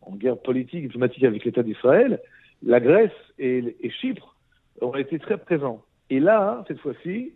en 0.03 0.17
guerre 0.17 0.37
politique, 0.37 0.83
diplomatique 0.83 1.25
avec 1.25 1.45
l'État 1.45 1.63
d'Israël, 1.63 2.21
la 2.63 2.81
Grèce 2.81 3.13
et, 3.39 3.75
Chypre 4.01 4.37
ont 4.81 4.95
été 4.95 5.19
très 5.19 5.39
présents. 5.39 5.83
Et 6.11 6.21
là, 6.21 6.65
cette 6.69 6.81
fois-ci, 6.81 7.33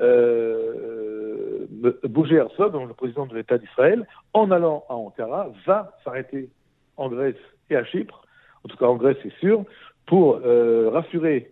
euh, 0.00 1.66
Bouger 2.04 2.36
Herzog, 2.36 2.74
le 2.86 2.94
président 2.94 3.26
de 3.26 3.34
l'État 3.34 3.58
d'Israël, 3.58 4.06
en 4.32 4.50
allant 4.50 4.84
à 4.88 4.94
Ankara, 4.94 5.50
va 5.66 5.96
s'arrêter 6.04 6.50
en 6.96 7.08
Grèce 7.08 7.36
et 7.70 7.76
à 7.76 7.84
Chypre, 7.84 8.26
en 8.64 8.68
tout 8.68 8.76
cas 8.76 8.86
en 8.86 8.96
Grèce 8.96 9.16
c'est 9.22 9.34
sûr, 9.34 9.64
pour 10.06 10.40
euh, 10.44 10.90
rassurer 10.90 11.50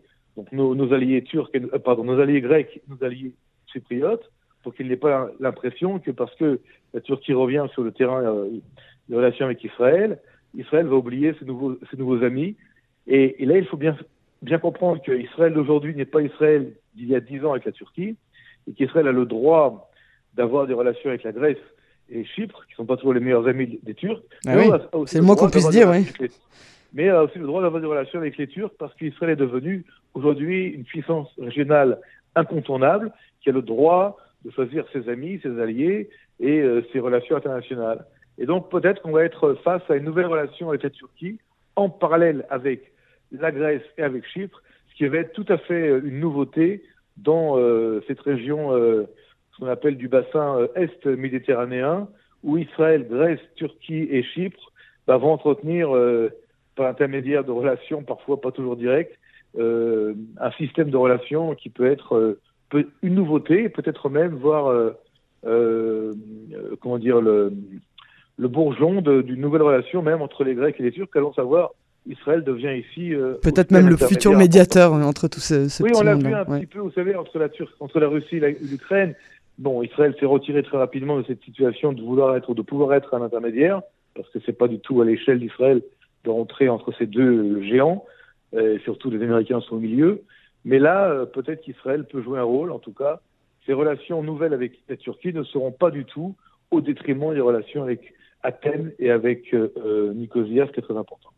nos, 0.52 0.93
alliés 0.93 1.23
turcs, 1.23 1.50
et, 1.54 1.62
euh, 1.62 2.02
nos 2.02 2.21
alliés 2.21 2.40
grecs, 2.40 2.83
nos 2.88 3.02
alliés 3.04 3.35
chypriotes, 3.66 4.31
pour 4.62 4.75
qu'il 4.75 4.88
n'ait 4.88 4.97
pas 4.97 5.28
l'impression 5.40 5.99
que 5.99 6.11
parce 6.11 6.35
que 6.37 6.61
la 6.93 7.00
Turquie 7.00 7.35
revient 7.35 7.66
sur 7.73 7.83
le 7.83 7.93
terrain 7.93 8.23
euh, 8.23 8.49
des 9.09 9.16
relations 9.16 9.47
avec 9.47 9.62
Israël, 9.62 10.19
Israël 10.57 10.87
va 10.87 10.97
oublier 10.97 11.35
ses 11.38 11.45
nouveaux 11.45 12.23
amis. 12.23 12.57
Et, 13.07 13.43
et 13.43 13.47
là, 13.47 13.59
il 13.59 13.67
faut 13.67 13.77
bien, 13.77 13.97
bien 14.43 14.59
comprendre 14.59 15.03
qu'Israël 15.03 15.53
d'aujourd'hui 15.53 15.95
n'est 15.95 16.05
pas 16.05 16.23
Israël 16.23 16.73
d'il 16.95 17.09
y 17.09 17.15
a 17.15 17.21
dix 17.21 17.45
ans 17.45 17.53
avec 17.53 17.65
la 17.65 17.73
Turquie, 17.73 18.17
et 18.69 18.73
qu'Israël 18.73 19.09
a 19.09 19.13
le 19.13 19.27
droit 19.27 19.91
d'avoir 20.35 20.67
des 20.67 20.75
relations 20.75 21.11
avec 21.11 21.23
la 21.23 21.33
Grèce 21.33 21.59
et 22.11 22.25
Chypre, 22.25 22.65
qui 22.67 22.73
ne 22.73 22.77
sont 22.77 22.87
pas 22.87 22.97
toujours 22.97 23.15
les 23.15 23.21
meilleurs 23.21 23.47
amis 23.47 23.79
des 23.83 23.95
Turcs. 23.95 24.23
Ah 24.47 24.57
oui, 24.57 24.71
c'est 25.07 25.19
le 25.19 25.25
moins 25.25 25.37
qu'on 25.37 25.51
puisse 25.51 25.71
dire, 25.71 25.89
oui 25.89 26.07
mais 26.95 27.09
a 27.09 27.25
aussi 27.25 27.39
le 27.39 27.47
droit 27.47 27.61
d'avoir 27.61 27.83
des 27.83 27.89
relations 27.89 28.21
avec 28.21 28.39
les 28.39 28.47
Turcs 28.47 28.73
parce 28.79 28.95
qu'Israël 28.95 29.33
est 29.33 29.37
devenu 29.37 29.85
aujourd'hui 30.15 30.69
une 30.69 30.85
puissance 30.85 31.29
régionale 31.39 31.99
incontournable 32.37 33.13
qui 33.43 33.51
a 33.51 33.53
le 33.53 33.63
droit 33.63 34.17
de 34.45 34.51
choisir 34.53 34.85
ses 34.93 35.09
amis, 35.09 35.41
ses 35.43 35.61
alliés 35.61 36.09
et 36.41 36.61
euh, 36.61 36.87
ses 36.93 37.01
relations 37.01 37.37
internationales. 37.37 38.07
Et 38.39 38.47
donc 38.47 38.71
peut-être 38.71 39.03
qu'on 39.03 39.11
va 39.11 39.25
être 39.25 39.55
face 39.65 39.83
à 39.89 39.97
une 39.97 40.05
nouvelle 40.05 40.27
relation 40.27 40.69
avec 40.69 40.85
la 40.85 40.91
Turquie 40.91 41.39
en 41.75 41.89
parallèle 41.89 42.47
avec 42.49 42.93
la 43.41 43.53
Grèce 43.53 43.83
et 43.99 44.03
avec 44.03 44.26
Chypre, 44.26 44.62
ce 44.91 44.97
qui 44.97 45.07
va 45.07 45.19
être 45.19 45.33
tout 45.33 45.47
à 45.49 45.59
fait 45.59 45.88
euh, 45.88 46.00
une 46.05 46.21
nouveauté 46.21 46.83
dans 47.17 47.59
euh, 47.59 48.03
cette 48.07 48.21
région, 48.21 48.75
euh, 48.75 49.05
ce 49.53 49.59
qu'on 49.59 49.69
appelle 49.69 49.97
du 49.97 50.09
bassin 50.09 50.59
euh, 50.59 50.69
est-méditerranéen, 50.75 52.09
où 52.43 52.59
Israël, 52.59 53.07
Grèce, 53.09 53.41
Turquie 53.57 54.09
et 54.11 54.23
Chypre 54.23 54.73
bah, 55.07 55.17
vont 55.17 55.33
entretenir 55.33 55.88
par 56.76 56.87
intermédiaire 56.88 57.45
de 57.45 57.53
relations 57.53 58.03
parfois 58.03 58.41
pas 58.41 58.53
toujours 58.53 58.76
directes, 58.76 59.19
un 59.57 60.50
système 60.59 60.91
de 60.91 60.97
relations 60.97 61.55
qui 61.55 61.71
peut 61.71 61.87
être 61.87 62.37
une 63.03 63.14
nouveauté, 63.14 63.71
peut-être 63.71 64.11
même 64.11 64.35
voir, 64.35 64.93
euh 65.47 66.12
comment 66.83 66.99
dire, 66.99 67.23
le, 67.23 67.53
le 68.37 68.49
bourgeon 68.49 69.00
d'une 69.00 69.41
nouvelle 69.41 69.62
relation 69.62 70.03
même 70.03 70.21
entre 70.21 70.45
les 70.45 70.55
Grecs 70.55 70.76
et 70.79 70.83
les 70.83 70.93
Turcs. 70.93 71.09
Allons 71.14 71.33
savoir, 71.33 71.71
Israël 72.07 72.45
devient 72.45 72.79
ici... 72.79 73.15
Euh, 73.15 73.35
peut-être 73.35 73.71
même 73.71 73.89
le 73.89 73.97
futur 73.97 74.37
médiateur 74.37 74.93
entre 74.93 75.29
tous 75.29 75.41
ces, 75.41 75.69
ces 75.69 75.83
Oui, 75.83 75.91
on 75.95 76.03
l'a 76.03 76.15
vu 76.15 76.33
un 76.33 76.45
ouais. 76.45 76.61
petit 76.61 76.67
peu, 76.67 76.81
vous 76.81 76.93
savez, 76.93 77.15
entre 77.17 77.39
la, 77.39 77.49
Turque, 77.49 77.75
entre 77.81 78.01
la 78.01 78.09
Russie 78.09 78.37
et 78.37 78.59
l'Ukraine. 78.61 79.15
Bon, 79.59 79.83
Israël 79.83 80.15
s'est 80.19 80.27
retiré 80.27 80.63
très 80.63 80.79
rapidement 80.79 81.19
de 81.19 81.25
cette 81.27 81.43
situation 81.43 81.93
de 81.93 82.03
vouloir 82.03 82.37
être, 82.37 82.55
de 82.55 82.63
pouvoir 82.63 82.95
être 82.95 83.15
un 83.15 83.23
intermédiaire, 83.23 83.83
parce 84.15 84.29
que 84.31 84.39
c'est 84.45 84.57
pas 84.57 84.69
du 84.69 84.79
tout 84.81 85.01
à 85.01 85.05
l'échelle 85.05 85.39
d'Israël 85.39 85.83
de 86.25 86.31
rentrer 86.31 86.69
entre 86.69 86.93
ces 86.99 87.07
deux 87.07 87.63
géants, 87.63 88.05
et 88.57 88.79
surtout 88.85 89.11
les 89.11 89.23
Américains 89.23 89.61
sont 89.61 89.77
au 89.77 89.81
milieu. 89.81 90.23
Mais 90.65 90.79
là, 90.79 91.11
euh, 91.11 91.27
peut-être 91.27 91.63
qu'Israël 91.63 92.05
peut 92.05 92.23
jouer 92.23 92.39
un 92.39 92.45
rôle, 92.45 92.73
en 92.73 92.79
tout 92.79 92.93
cas. 92.93 93.21
Ces 93.67 93.73
relations 93.73 94.23
nouvelles 94.23 94.53
avec 94.53 94.73
la 94.89 94.97
Turquie 94.97 95.33
ne 95.33 95.43
seront 95.43 95.73
pas 95.73 95.91
du 95.91 96.05
tout 96.05 96.35
au 96.71 96.81
détriment 96.81 97.35
des 97.35 97.41
relations 97.41 97.83
avec 97.83 98.13
Athènes 98.43 98.93
et 98.99 99.11
avec 99.11 99.55
euh, 99.55 99.73
euh 99.79 100.13
Nicosia, 100.13 100.67
ce 100.67 100.73
qui 100.73 100.81
est 100.81 100.83
très 100.83 100.97
important. 100.97 101.31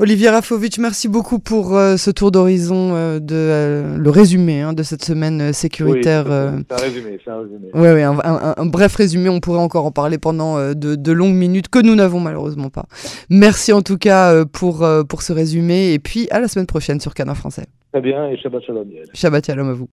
Olivier 0.00 0.28
Rafovitch, 0.28 0.78
merci 0.78 1.08
beaucoup 1.08 1.38
pour 1.38 1.76
euh, 1.76 1.96
ce 1.96 2.10
tour 2.10 2.30
d'horizon 2.30 2.94
euh, 2.94 3.18
de 3.18 3.34
euh, 3.34 3.96
le 3.96 4.10
résumé 4.10 4.60
hein, 4.60 4.72
de 4.72 4.82
cette 4.82 5.04
semaine 5.04 5.52
sécuritaire. 5.52 6.26
Oui, 6.26 6.64
c'est 6.68 6.74
un 6.74 6.76
résumé, 6.76 7.18
c'est 7.24 7.30
un 7.30 7.38
résumé. 7.40 7.68
Oui, 7.74 7.88
un, 8.02 8.18
un, 8.22 8.54
un, 8.56 8.66
bref 8.66 8.94
résumé. 8.94 9.28
On 9.28 9.40
pourrait 9.40 9.58
encore 9.58 9.86
en 9.86 9.90
parler 9.90 10.18
pendant 10.18 10.58
de, 10.74 10.94
de, 10.94 11.12
longues 11.12 11.34
minutes 11.34 11.68
que 11.68 11.80
nous 11.80 11.94
n'avons 11.94 12.20
malheureusement 12.20 12.70
pas. 12.70 12.86
Merci 13.30 13.72
en 13.72 13.82
tout 13.82 13.98
cas 13.98 14.44
pour 14.44 14.86
pour 15.08 15.22
ce 15.22 15.32
résumé 15.32 15.92
et 15.92 15.98
puis 15.98 16.28
à 16.30 16.40
la 16.40 16.48
semaine 16.48 16.66
prochaine 16.66 17.00
sur 17.00 17.14
Canin 17.14 17.34
Français. 17.34 17.66
Très 17.92 18.02
bien 18.02 18.28
et 18.28 18.36
Shabbat 18.36 18.62
Shalom. 18.64 18.86
Shabbat 19.14 19.46
Shalom 19.46 19.70
à 19.70 19.72
vous. 19.72 19.86